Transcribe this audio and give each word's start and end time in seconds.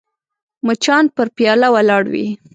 مچان 0.65 1.05
پر 1.15 1.27
پیاله 1.35 1.67
ولاړ 1.75 2.03
وي 2.13 2.27